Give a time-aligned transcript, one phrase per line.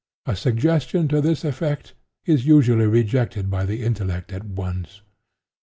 [0.25, 1.93] A suggestion to this effect
[2.25, 5.01] is usually rejected by the intellect at once.